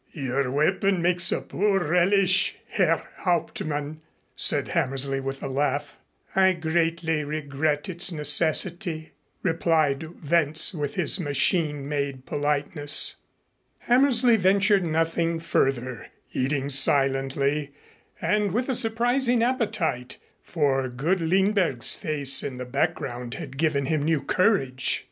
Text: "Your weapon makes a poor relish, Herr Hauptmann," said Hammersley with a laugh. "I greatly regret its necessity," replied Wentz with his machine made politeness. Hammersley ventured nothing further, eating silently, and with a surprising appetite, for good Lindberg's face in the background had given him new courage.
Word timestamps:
"Your 0.13 0.49
weapon 0.49 0.99
makes 0.99 1.31
a 1.31 1.41
poor 1.41 1.79
relish, 1.89 2.55
Herr 2.69 3.03
Hauptmann," 3.17 4.01
said 4.35 4.69
Hammersley 4.69 5.19
with 5.19 5.43
a 5.43 5.47
laugh. 5.47 5.95
"I 6.35 6.53
greatly 6.53 7.23
regret 7.23 7.87
its 7.87 8.11
necessity," 8.11 9.11
replied 9.43 10.23
Wentz 10.27 10.73
with 10.73 10.95
his 10.95 11.19
machine 11.19 11.87
made 11.87 12.25
politeness. 12.25 13.17
Hammersley 13.77 14.37
ventured 14.37 14.83
nothing 14.83 15.39
further, 15.39 16.07
eating 16.33 16.69
silently, 16.69 17.71
and 18.19 18.53
with 18.53 18.69
a 18.69 18.73
surprising 18.73 19.43
appetite, 19.43 20.17
for 20.41 20.89
good 20.89 21.21
Lindberg's 21.21 21.93
face 21.93 22.41
in 22.41 22.57
the 22.57 22.65
background 22.65 23.35
had 23.35 23.55
given 23.55 23.85
him 23.85 24.01
new 24.01 24.23
courage. 24.23 24.99